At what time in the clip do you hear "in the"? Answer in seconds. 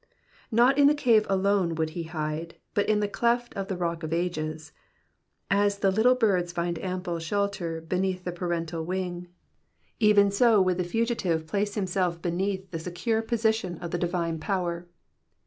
0.78-0.94, 2.88-3.06